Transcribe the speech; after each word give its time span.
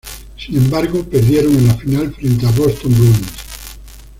Sin 0.35 0.57
embargo, 0.57 1.03
perdieron 1.03 1.53
en 1.55 1.67
la 1.67 1.75
final 1.75 2.11
frente 2.15 2.47
a 2.47 2.49
Boston 2.53 2.91
Bruins. 2.95 3.29